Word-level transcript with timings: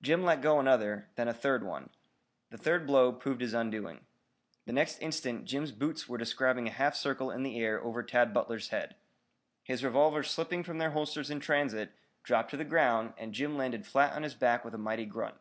Jim 0.00 0.22
let 0.22 0.40
go 0.40 0.60
another, 0.60 1.08
then 1.16 1.26
a 1.26 1.34
third 1.34 1.64
one. 1.64 1.90
The 2.50 2.56
third 2.58 2.86
blow 2.86 3.10
proved 3.10 3.40
his 3.40 3.54
undoing. 3.54 4.06
The 4.66 4.72
next 4.72 4.98
instant 5.00 5.46
Jim's 5.46 5.72
boots 5.72 6.08
were 6.08 6.16
describing 6.16 6.68
a 6.68 6.70
half 6.70 6.94
circle 6.94 7.32
in 7.32 7.42
the 7.42 7.58
air 7.58 7.82
over 7.82 8.04
Tad 8.04 8.32
Butler's 8.32 8.68
head. 8.68 8.94
His 9.64 9.82
revolvers 9.82 10.30
slipping 10.30 10.62
from 10.62 10.78
their 10.78 10.92
holsters 10.92 11.28
in 11.28 11.40
transit, 11.40 11.90
dropped 12.22 12.52
to 12.52 12.56
the 12.56 12.64
ground 12.64 13.14
and 13.18 13.34
Jim 13.34 13.56
landed 13.56 13.84
flat 13.84 14.12
on 14.12 14.22
his 14.22 14.36
back 14.36 14.64
with 14.64 14.76
a 14.76 14.78
mighty 14.78 15.06
grunt. 15.06 15.34